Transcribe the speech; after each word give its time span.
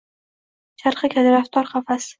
Charxi 0.85 1.13
kajraftor 1.17 1.73
qafas 1.77 2.09